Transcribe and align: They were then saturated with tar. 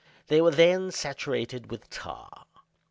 They 0.29 0.41
were 0.41 0.49
then 0.49 0.89
saturated 0.89 1.69
with 1.69 1.87
tar. 1.91 2.45